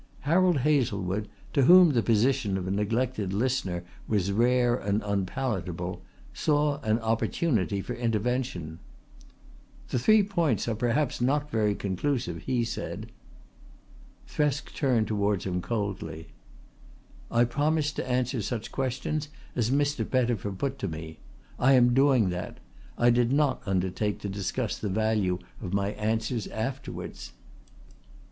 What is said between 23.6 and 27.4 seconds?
undertake to discuss the value of my answers afterwards."